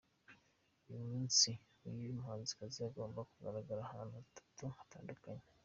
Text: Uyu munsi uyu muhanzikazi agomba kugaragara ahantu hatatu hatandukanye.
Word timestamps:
Uyu 0.91 1.03
munsi 1.11 1.49
uyu 1.89 2.15
muhanzikazi 2.17 2.79
agomba 2.89 3.19
kugaragara 3.29 3.79
ahantu 3.83 4.13
hatatu 4.19 4.63
hatandukanye. 4.77 5.45